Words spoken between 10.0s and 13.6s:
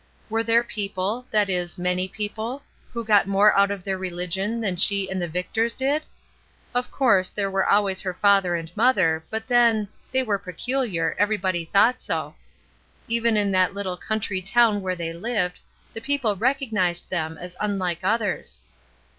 they were peculiar, everybody thought so. Even in